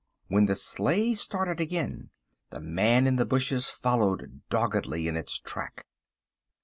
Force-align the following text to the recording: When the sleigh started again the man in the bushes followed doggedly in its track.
When 0.29 0.47
the 0.47 0.55
sleigh 0.55 1.13
started 1.13 1.59
again 1.61 2.09
the 2.49 2.59
man 2.59 3.05
in 3.05 3.17
the 3.17 3.23
bushes 3.25 3.69
followed 3.69 4.41
doggedly 4.49 5.07
in 5.07 5.15
its 5.15 5.37
track. 5.39 5.85